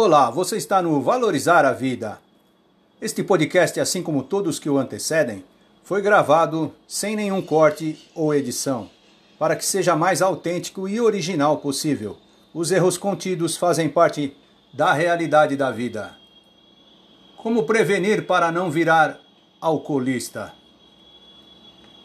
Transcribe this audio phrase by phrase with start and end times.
[0.00, 2.20] Olá, você está no Valorizar a Vida.
[3.02, 5.44] Este podcast, assim como todos que o antecedem,
[5.82, 8.88] foi gravado sem nenhum corte ou edição,
[9.40, 12.16] para que seja mais autêntico e original possível.
[12.54, 14.36] Os erros contidos fazem parte
[14.72, 16.14] da realidade da vida.
[17.36, 19.18] Como prevenir para não virar
[19.60, 20.52] alcoolista?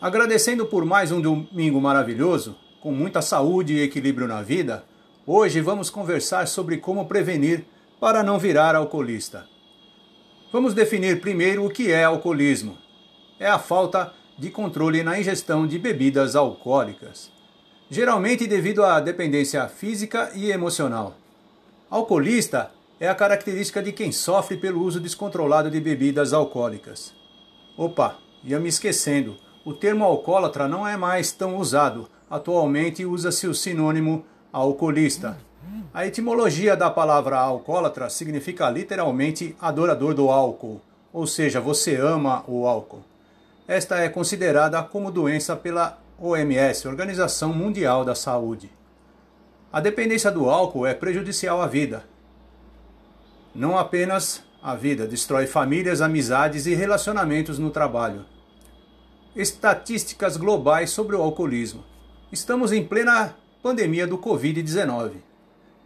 [0.02, 4.84] Agradecendo por mais um domingo maravilhoso, com muita saúde e equilíbrio na vida,
[5.28, 7.68] hoje vamos conversar sobre como prevenir
[8.04, 9.48] para não virar alcoolista.
[10.52, 12.77] Vamos definir primeiro o que é alcoolismo.
[13.39, 17.31] É a falta de controle na ingestão de bebidas alcoólicas,
[17.89, 21.16] geralmente devido à dependência física e emocional.
[21.89, 27.13] Alcoolista é a característica de quem sofre pelo uso descontrolado de bebidas alcoólicas.
[27.77, 29.38] Opa, ia me esquecendo.
[29.63, 32.09] O termo alcoólatra não é mais tão usado.
[32.30, 35.38] Atualmente usa-se o sinônimo alcoolista.
[35.94, 40.81] A etimologia da palavra alcoólatra significa literalmente adorador do álcool,
[41.14, 43.03] ou seja, você ama o álcool.
[43.67, 48.72] Esta é considerada como doença pela OMS, Organização Mundial da Saúde.
[49.72, 52.03] A dependência do álcool é prejudicial à vida.
[53.53, 58.25] Não apenas a vida, destrói famílias, amizades e relacionamentos no trabalho.
[59.36, 61.84] Estatísticas globais sobre o alcoolismo.
[62.31, 65.33] Estamos em plena pandemia do Covid-19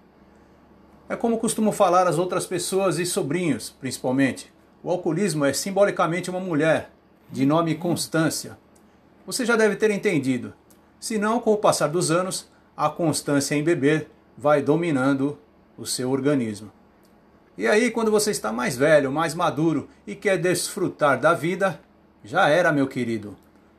[1.09, 4.53] É como costumo falar às outras pessoas e sobrinhos, principalmente.
[4.83, 6.91] O alcoolismo é simbolicamente uma mulher,
[7.31, 8.59] de nome Constância.
[9.25, 10.53] Você já deve ter entendido.
[10.99, 15.39] Se não, com o passar dos anos, a constância em beber vai dominando
[15.79, 16.71] o seu organismo.
[17.57, 21.81] E aí, quando você está mais velho, mais maduro e quer desfrutar da vida,
[22.23, 23.37] já era, meu querido.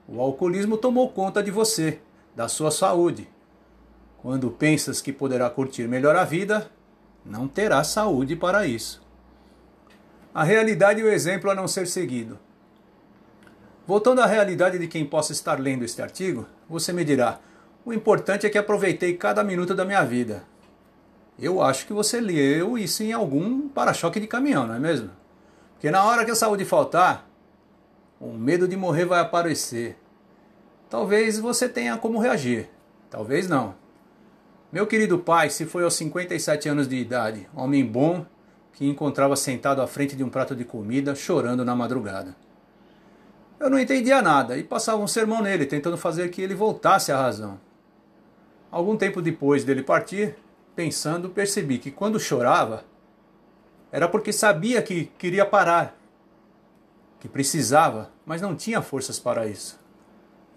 [0.08, 2.00] O alcoolismo tomou conta de você,
[2.36, 3.30] da sua saúde,
[4.22, 6.70] quando pensas que poderá curtir melhor a vida,
[7.26, 9.02] não terá saúde para isso.
[10.34, 12.40] A realidade e o exemplo a não ser seguido.
[13.86, 17.40] Voltando à realidade de quem possa estar lendo este artigo, você me dirá:
[17.86, 20.44] o importante é que aproveitei cada minuto da minha vida.
[21.40, 25.12] Eu acho que você leu isso em algum para-choque de caminhão, não é mesmo?
[25.74, 27.30] Porque na hora que a saúde faltar,
[28.20, 29.98] o medo de morrer vai aparecer.
[30.90, 32.70] Talvez você tenha como reagir,
[33.10, 33.76] talvez não.
[34.70, 38.26] Meu querido pai se foi aos 57 anos de idade, homem bom
[38.74, 42.36] que encontrava sentado à frente de um prato de comida, chorando na madrugada.
[43.58, 47.18] Eu não entendia nada e passava um sermão nele, tentando fazer que ele voltasse à
[47.18, 47.58] razão.
[48.70, 50.36] Algum tempo depois dele partir,
[50.76, 52.84] pensando, percebi que quando chorava,
[53.90, 55.98] era porque sabia que queria parar,
[57.22, 59.80] que precisava, mas não tinha forças para isso.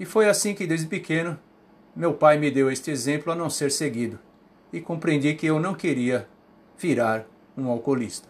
[0.01, 1.39] E foi assim que, desde pequeno,
[1.95, 4.19] meu pai me deu este exemplo a não ser seguido
[4.73, 6.29] e compreendi que eu não queria
[6.79, 7.27] virar
[7.57, 8.29] um alcoolista.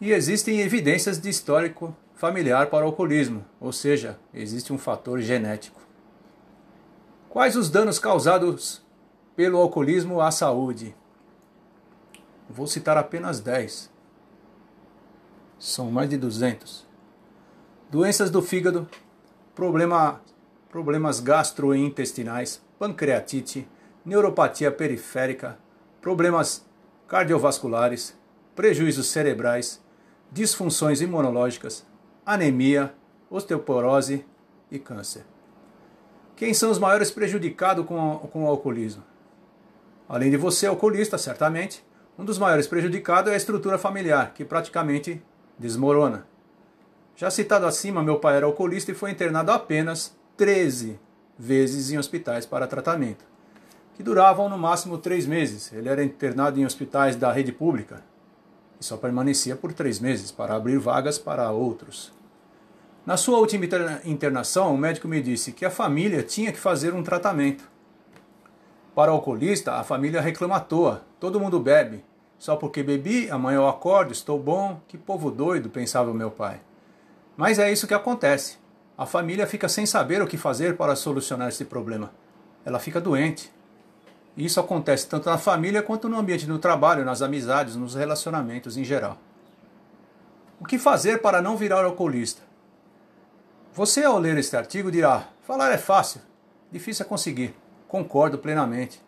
[0.00, 5.80] E existem evidências de histórico familiar para o alcoolismo, ou seja, existe um fator genético.
[7.28, 8.82] Quais os danos causados
[9.34, 10.94] pelo alcoolismo à saúde?
[12.48, 13.90] Vou citar apenas 10.
[15.58, 16.86] São mais de 200.
[17.90, 18.88] Doenças do fígado,
[19.54, 20.20] problema
[20.72, 23.68] problemas gastrointestinais, pancreatite,
[24.02, 25.58] neuropatia periférica,
[26.00, 26.66] problemas
[27.06, 28.18] cardiovasculares,
[28.56, 29.84] prejuízos cerebrais,
[30.32, 31.86] disfunções imunológicas,
[32.24, 32.94] anemia,
[33.28, 34.24] osteoporose
[34.70, 35.26] e câncer.
[36.34, 39.04] Quem são os maiores prejudicados com, com o alcoolismo?
[40.08, 41.84] Além de você, alcoolista, certamente,
[42.18, 45.22] um dos maiores prejudicados é a estrutura familiar, que praticamente
[45.58, 46.26] desmorona.
[47.14, 50.98] Já citado acima, meu pai era alcoolista e foi internado apenas 13
[51.38, 53.24] vezes em hospitais para tratamento,
[53.94, 55.72] que duravam no máximo três meses.
[55.72, 58.02] Ele era internado em hospitais da rede pública
[58.80, 62.12] e só permanecia por três meses para abrir vagas para outros.
[63.04, 63.66] Na sua última
[64.04, 67.68] internação, o médico me disse que a família tinha que fazer um tratamento.
[68.94, 71.02] Para o alcoolista, a família reclama à toa.
[71.18, 72.04] Todo mundo bebe.
[72.38, 74.80] Só porque bebi, amanhã eu acordo, estou bom.
[74.86, 76.60] Que povo doido, pensava o meu pai.
[77.36, 78.61] Mas é isso que acontece.
[78.96, 82.12] A família fica sem saber o que fazer para solucionar esse problema.
[82.64, 83.50] Ela fica doente.
[84.36, 88.84] Isso acontece tanto na família quanto no ambiente do trabalho, nas amizades, nos relacionamentos em
[88.84, 89.18] geral.
[90.60, 92.42] O que fazer para não virar alcoolista?
[93.74, 96.20] Você, ao ler este artigo, dirá: falar é fácil,
[96.70, 97.54] difícil é conseguir.
[97.88, 99.02] Concordo plenamente.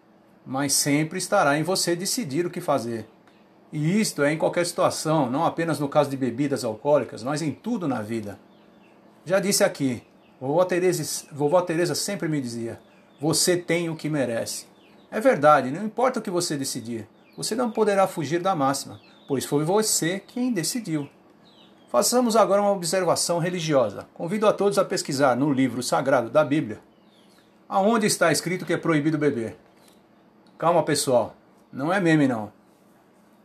[0.46, 3.06] Mas sempre estará em você decidir o que fazer.
[3.72, 7.50] E isto é em qualquer situação, não apenas no caso de bebidas alcoólicas, mas em
[7.50, 8.38] tudo na vida.
[9.24, 10.02] Já disse aqui,
[10.40, 12.80] vovó Teresa, vovó Teresa sempre me dizia:
[13.20, 14.66] você tem o que merece.
[15.10, 19.44] É verdade, não importa o que você decidir, você não poderá fugir da máxima, pois
[19.44, 21.08] foi você quem decidiu.
[21.90, 24.06] Façamos agora uma observação religiosa.
[24.14, 26.80] Convido a todos a pesquisar no livro sagrado da Bíblia
[27.68, 29.56] aonde está escrito que é proibido beber.
[30.58, 31.34] Calma, pessoal,
[31.72, 32.52] não é meme não.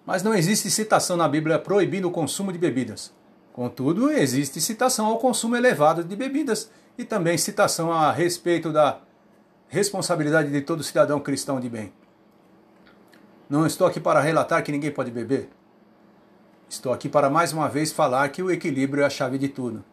[0.05, 3.13] Mas não existe citação na Bíblia proibindo o consumo de bebidas.
[3.59, 8.99] Contudo, existe citação ao consumo elevado de bebidas e também citação a respeito da
[9.67, 11.91] responsabilidade de todo cidadão cristão de bem.
[13.49, 15.49] Não estou aqui para relatar que ninguém pode beber.
[16.69, 19.83] Estou aqui para mais uma vez falar que o equilíbrio é a chave de tudo.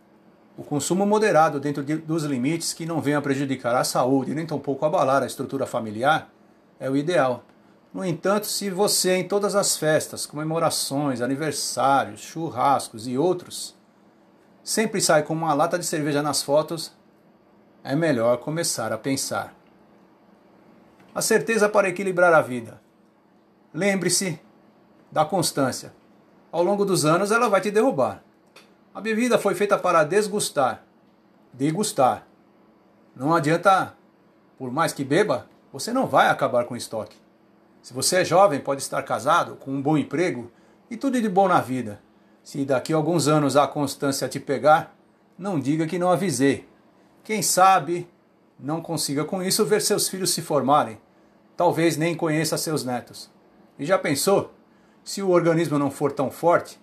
[0.56, 4.86] O consumo moderado dentro de, dos limites que não venha prejudicar a saúde nem tampouco
[4.86, 6.30] abalar a estrutura familiar
[6.78, 7.42] é o ideal.
[7.96, 13.74] No entanto, se você em todas as festas, comemorações, aniversários, churrascos e outros,
[14.62, 16.94] sempre sai com uma lata de cerveja nas fotos,
[17.82, 19.54] é melhor começar a pensar.
[21.14, 22.78] A certeza para equilibrar a vida.
[23.72, 24.38] Lembre-se
[25.10, 25.90] da constância.
[26.52, 28.22] Ao longo dos anos ela vai te derrubar.
[28.94, 30.84] A bebida foi feita para desgustar,
[31.50, 32.26] degustar.
[33.14, 33.94] Não adianta,
[34.58, 37.24] por mais que beba, você não vai acabar com o estoque.
[37.86, 40.50] Se você é jovem, pode estar casado, com um bom emprego
[40.90, 42.00] e tudo de bom na vida.
[42.42, 44.92] Se daqui a alguns anos a constância te pegar,
[45.38, 46.66] não diga que não avisei.
[47.22, 48.10] Quem sabe
[48.58, 50.98] não consiga com isso ver seus filhos se formarem.
[51.56, 53.30] Talvez nem conheça seus netos.
[53.78, 54.52] E já pensou?
[55.04, 56.80] Se o organismo não for tão forte,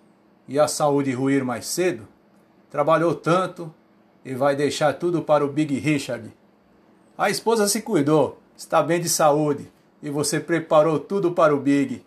[0.47, 2.07] e a saúde ruir mais cedo,
[2.69, 3.75] trabalhou tanto
[4.23, 6.33] e vai deixar tudo para o Big Richard.
[7.17, 9.72] A esposa se cuidou, está bem de saúde
[10.03, 12.05] e você preparou tudo para o Big.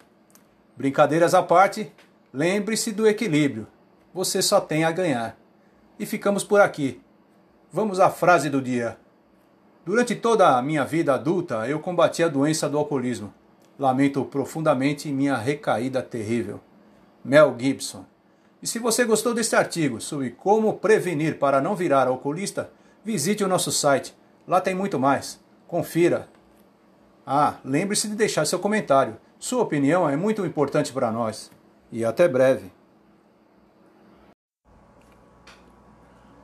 [0.76, 1.90] Brincadeiras à parte,
[2.32, 3.66] lembre-se do equilíbrio.
[4.14, 5.36] Você só tem a ganhar.
[5.98, 7.00] E ficamos por aqui.
[7.72, 8.96] Vamos à frase do dia.
[9.84, 13.34] Durante toda a minha vida adulta, eu combati a doença do alcoolismo.
[13.76, 16.60] Lamento profundamente minha recaída terrível.
[17.24, 18.04] Mel Gibson
[18.62, 22.70] e se você gostou deste artigo sobre como prevenir para não virar alcoolista,
[23.04, 24.12] visite o nosso site.
[24.48, 25.38] Lá tem muito mais.
[25.68, 26.28] Confira.
[27.28, 29.16] Ah, lembre-se de deixar seu comentário.
[29.36, 31.50] Sua opinião é muito importante para nós.
[31.90, 32.70] E até breve.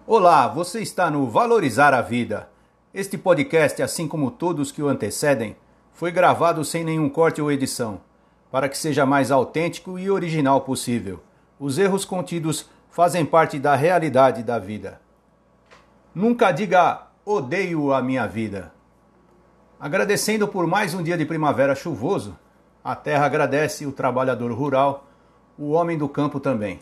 [0.04, 2.48] Olá, você está no Valorizar a Vida.
[2.92, 5.54] Este podcast, assim como todos que o antecedem,
[5.92, 8.00] foi gravado sem nenhum corte ou edição,
[8.50, 11.22] para que seja mais autêntico e original possível.
[11.60, 15.00] Os erros contidos fazem parte da realidade da vida.
[16.12, 18.72] Nunca diga odeio a minha vida.
[19.82, 22.38] Agradecendo por mais um dia de primavera chuvoso,
[22.84, 25.08] a terra agradece o trabalhador rural,
[25.58, 26.78] o homem do campo também.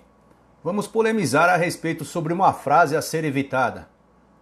[0.63, 3.89] Vamos polemizar a respeito sobre uma frase a ser evitada.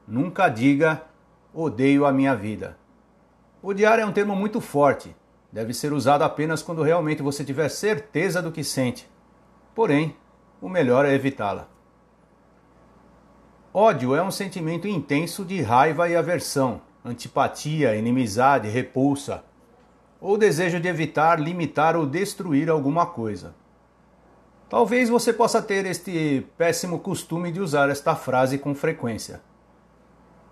[0.08, 1.02] Nunca diga
[1.54, 2.76] odeio a minha vida.
[3.62, 5.14] Odiar é um termo muito forte.
[5.52, 9.08] Deve ser usado apenas quando realmente você tiver certeza do que sente.
[9.72, 10.16] Porém,
[10.60, 11.68] o melhor é evitá-la.
[13.72, 19.44] Ódio é um sentimento intenso de raiva e aversão, antipatia, inimizade, repulsa,
[20.20, 23.54] ou desejo de evitar, limitar ou destruir alguma coisa.
[24.68, 29.40] Talvez você possa ter este péssimo costume de usar esta frase com frequência.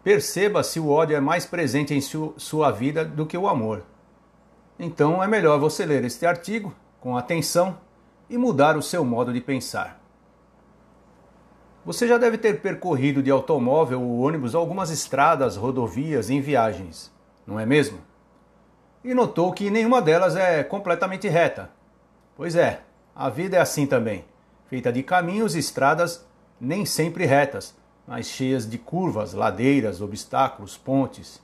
[0.02, 3.82] Perceba se o ódio é mais presente em sua vida do que o amor.
[4.78, 7.78] Então é melhor você ler este artigo com atenção
[8.30, 10.00] e mudar o seu modo de pensar.
[11.86, 17.12] Você já deve ter percorrido de automóvel ou ônibus algumas estradas, rodovias em viagens,
[17.46, 18.00] não é mesmo?
[19.04, 21.70] E notou que nenhuma delas é completamente reta.
[22.36, 22.80] Pois é,
[23.14, 24.24] a vida é assim também,
[24.66, 26.26] feita de caminhos e estradas
[26.60, 31.40] nem sempre retas, mas cheias de curvas, ladeiras, obstáculos, pontes.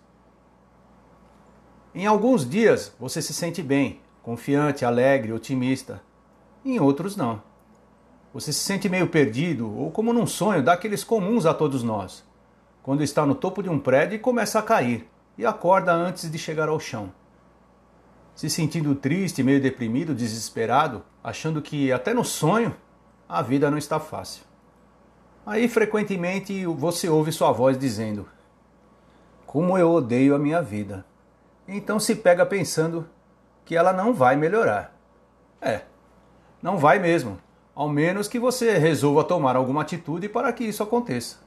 [1.94, 6.02] Em alguns dias você se sente bem, confiante, alegre, otimista.
[6.64, 7.51] Em outros, não.
[8.32, 12.24] Você se sente meio perdido ou como num sonho daqueles comuns a todos nós,
[12.82, 16.38] quando está no topo de um prédio e começa a cair e acorda antes de
[16.38, 17.12] chegar ao chão.
[18.34, 22.74] Se sentindo triste, meio deprimido, desesperado, achando que até no sonho
[23.28, 24.44] a vida não está fácil.
[25.44, 28.26] Aí frequentemente você ouve sua voz dizendo:
[29.44, 31.04] Como eu odeio a minha vida.
[31.68, 33.08] Então se pega pensando
[33.64, 34.96] que ela não vai melhorar.
[35.60, 35.82] É,
[36.60, 37.38] não vai mesmo,
[37.74, 41.38] ao menos que você resolva tomar alguma atitude para que isso aconteça.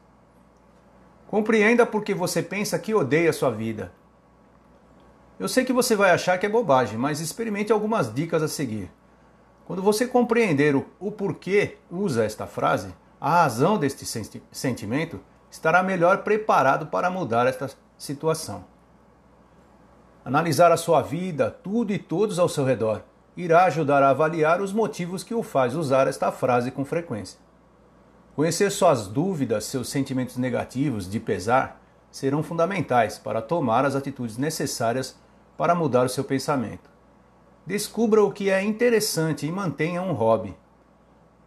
[1.28, 3.92] Compreenda porque você pensa que odeia sua vida.
[5.40, 8.90] Eu sei que você vai achar que é bobagem, mas experimente algumas dicas a seguir.
[9.66, 14.06] Quando você compreender o, o porquê usa esta frase, a razão deste
[14.52, 18.66] sentimento, estará melhor preparado para mudar esta situação.
[20.24, 23.04] Analisar a sua vida, tudo e todos ao seu redor,
[23.36, 27.40] irá ajudar a avaliar os motivos que o faz usar esta frase com frequência.
[28.36, 35.18] Conhecer suas dúvidas, seus sentimentos negativos de pesar serão fundamentais para tomar as atitudes necessárias
[35.58, 36.90] para mudar o seu pensamento.
[37.66, 40.56] Descubra o que é interessante e mantenha um hobby.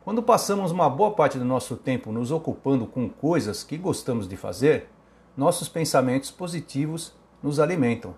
[0.02, 4.36] Quando passamos uma boa parte do nosso tempo nos ocupando com coisas que gostamos de
[4.36, 4.88] fazer,
[5.36, 8.14] nossos pensamentos positivos nos alimentam.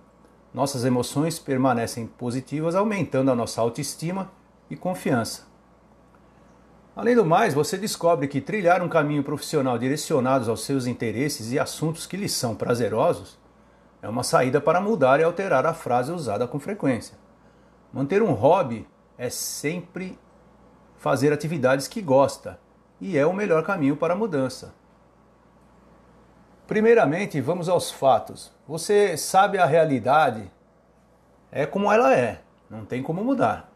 [0.53, 4.31] Nossas emoções permanecem positivas, aumentando a nossa autoestima
[4.69, 5.49] e confiança.
[6.95, 11.59] Além do mais, você descobre que trilhar um caminho profissional direcionado aos seus interesses e
[11.59, 13.39] assuntos que lhe são prazerosos
[14.03, 17.19] é uma saída para mudar e alterar a frase usada com frequência.
[17.93, 18.89] Manter um hobby
[19.19, 20.19] é sempre
[20.97, 22.59] fazer atividades que gosta
[23.01, 24.75] e é o melhor caminho para a mudança.
[26.71, 28.53] Primeiramente, vamos aos fatos.
[28.65, 30.49] Você sabe a realidade
[31.51, 33.69] é como ela é, não tem como mudar.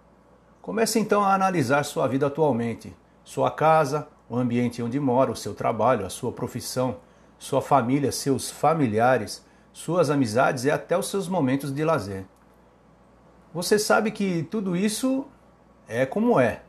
[0.63, 5.57] Comece então a analisar sua vida atualmente, sua casa, o ambiente onde mora, o seu
[5.57, 6.99] trabalho, a sua profissão,
[7.37, 12.25] sua família, seus familiares, suas amizades e até os seus momentos de lazer.
[13.53, 15.27] Você sabe que tudo isso
[15.89, 16.63] é como é,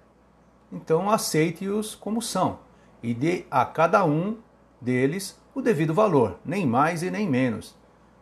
[0.74, 2.58] então aceite-os como são
[3.04, 4.40] e dê a cada um
[4.82, 7.74] deles o devido valor, nem mais e nem menos.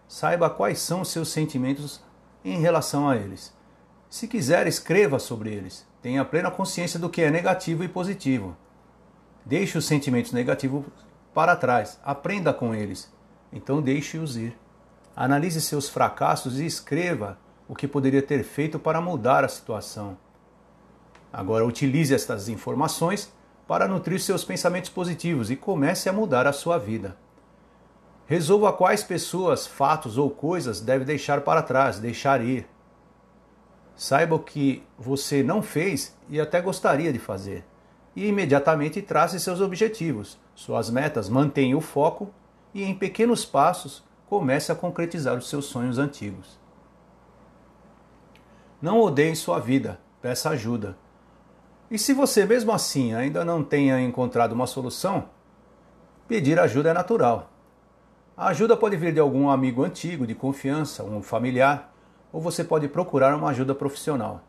[0.07, 1.99] Saiba quais são os seus sentimentos
[2.45, 3.51] em relação a eles.
[4.07, 5.83] Se quiser, escreva sobre eles.
[5.99, 8.55] Tenha plena consciência do que é negativo e positivo.
[9.43, 10.85] Deixe os sentimentos negativos
[11.33, 11.99] para trás.
[12.05, 13.11] Aprenda com eles.
[13.51, 14.55] Então deixe-os ir.
[15.15, 20.15] Analise seus fracassos e escreva o que poderia ter feito para mudar a situação.
[21.31, 23.33] Agora utilize estas informações
[23.67, 27.22] para nutrir seus pensamentos positivos e comece a mudar a sua vida.
[28.25, 32.67] Resolva quais pessoas, fatos ou coisas deve deixar para trás, deixar ir.
[33.95, 37.65] Saiba o que você não fez e até gostaria de fazer.
[38.15, 42.33] E imediatamente trace seus objetivos, suas metas, mantenha o foco
[42.73, 46.59] e em pequenos passos comece a concretizar os seus sonhos antigos.
[48.81, 50.97] Não odeie sua vida, peça ajuda.
[51.89, 55.29] E se você mesmo assim ainda não tenha encontrado uma solução,
[56.27, 57.52] pedir ajuda é natural.
[58.35, 61.93] A ajuda pode vir de algum amigo antigo, de confiança, um familiar,
[62.31, 64.41] ou você pode procurar uma ajuda profissional.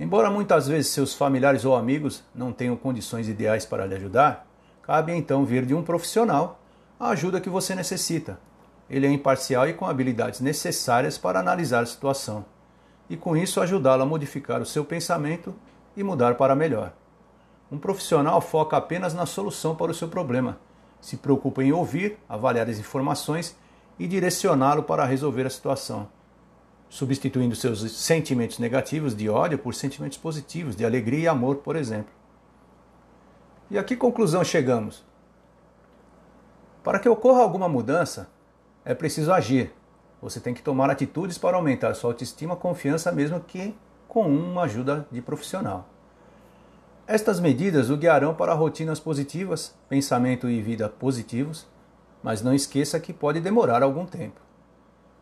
[0.00, 4.46] Embora muitas vezes seus familiares ou amigos não tenham condições ideais para lhe ajudar,
[4.80, 6.60] cabe então vir de um profissional
[6.98, 8.40] a ajuda que você necessita.
[8.88, 12.42] Ele é imparcial e com habilidades necessárias para analisar a situação,
[13.10, 15.54] e com isso ajudá-lo a modificar o seu pensamento
[15.94, 16.94] e mudar para melhor.
[17.70, 20.58] Um profissional foca apenas na solução para o seu problema,
[21.00, 23.56] se preocupa em ouvir, avaliar as informações
[23.98, 26.08] e direcioná-lo para resolver a situação,
[26.88, 32.12] substituindo seus sentimentos negativos de ódio por sentimentos positivos de alegria e amor, por exemplo.
[33.70, 35.04] E a que conclusão chegamos?
[36.82, 38.30] Para que ocorra alguma mudança,
[38.84, 39.72] é preciso agir.
[40.22, 43.76] Você tem que tomar atitudes para aumentar sua autoestima, confiança, mesmo que
[44.08, 45.86] com uma ajuda de profissional.
[47.10, 51.66] Estas medidas o guiarão para rotinas positivas, pensamento e vida positivos,
[52.22, 54.38] mas não esqueça que pode demorar algum tempo.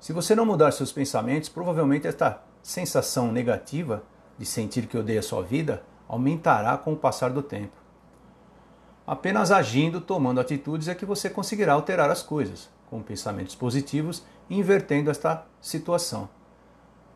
[0.01, 4.03] Se você não mudar seus pensamentos, provavelmente esta sensação negativa
[4.37, 7.77] de sentir que odeia sua vida aumentará com o passar do tempo.
[9.07, 15.09] Apenas agindo, tomando atitudes, é que você conseguirá alterar as coisas, com pensamentos positivos, invertendo
[15.09, 16.29] esta situação.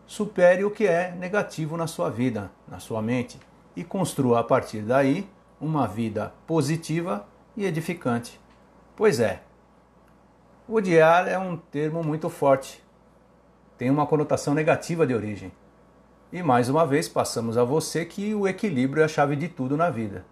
[0.06, 3.36] Supere o que é negativo na sua vida, na sua mente,
[3.76, 5.28] e construa a partir daí
[5.60, 8.40] uma vida positiva e edificante.
[8.96, 9.42] Pois é,
[10.68, 12.82] odiar é um termo muito forte,
[13.76, 15.52] tem uma conotação negativa de origem.
[16.32, 19.76] E mais uma vez passamos a você que o equilíbrio é a chave de tudo
[19.76, 20.24] na vida.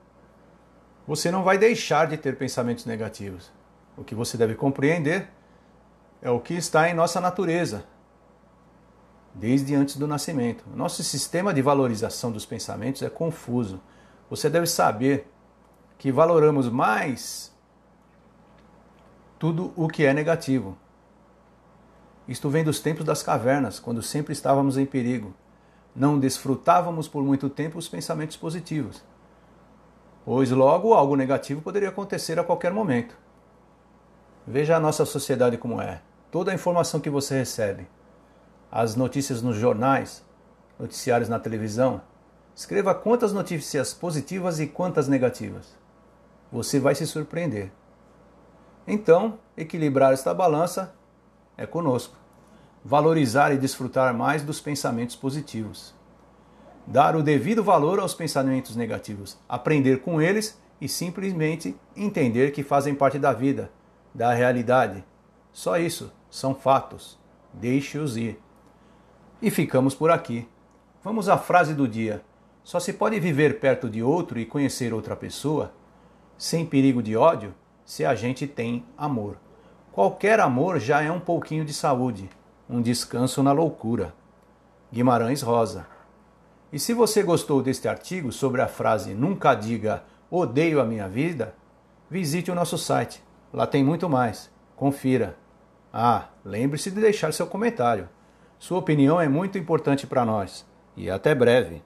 [1.07, 3.51] Você não vai deixar de ter pensamentos negativos.
[3.97, 5.29] O que você deve compreender
[6.23, 7.85] é o que está em nossa natureza,
[9.39, 10.65] desde antes do nascimento.
[10.75, 13.81] Nosso sistema de valorização dos pensamentos é confuso.
[14.29, 15.31] Você deve saber
[15.97, 17.53] que valoramos mais
[19.39, 20.77] tudo o que é negativo.
[22.27, 25.33] Isto vem dos tempos das cavernas, quando sempre estávamos em perigo.
[25.95, 29.03] Não desfrutávamos por muito tempo os pensamentos positivos,
[30.25, 33.17] pois logo algo negativo poderia acontecer a qualquer momento.
[34.47, 36.03] Veja a nossa sociedade como é.
[36.31, 37.89] Toda a informação que você recebe,
[38.71, 40.25] as notícias nos jornais,
[40.79, 42.01] noticiários na televisão,
[42.55, 45.77] escreva quantas notícias positivas e quantas negativas.
[46.51, 47.71] Você vai se surpreender.
[48.87, 50.95] Então, equilibrar esta balança
[51.57, 52.17] é conosco.
[52.85, 55.95] Valorizar e desfrutar mais dos pensamentos positivos.
[56.87, 62.95] Dar o devido valor aos pensamentos negativos, aprender com eles e simplesmente entender que fazem
[62.95, 63.71] parte da vida,
[64.15, 65.05] da realidade.
[65.53, 67.19] Só isso, são fatos.
[67.53, 68.41] Deixe-os ir.
[69.41, 70.49] E ficamos por aqui.
[71.03, 72.23] Vamos à frase do dia.
[72.65, 75.73] Só se pode viver perto de outro e conhecer outra pessoa,
[76.37, 77.55] sem perigo de ódio,
[77.85, 79.37] se a gente tem amor.
[79.93, 82.29] Qualquer amor já é um pouquinho de saúde,
[82.69, 84.13] um descanso na loucura.
[84.93, 85.87] Guimarães Rosa.
[86.73, 91.55] E se você gostou deste artigo sobre a frase Nunca diga odeio a minha vida,
[92.11, 93.23] visite o nosso site.
[93.53, 94.51] Lá tem muito mais.
[94.75, 95.37] Confira.
[95.93, 98.09] Ah, lembre-se de deixar seu comentário.
[98.59, 100.67] Sua opinião é muito importante para nós.
[100.97, 101.83] E até breve.